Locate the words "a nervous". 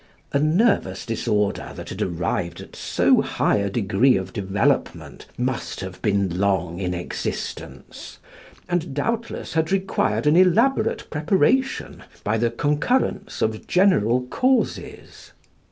0.33-1.05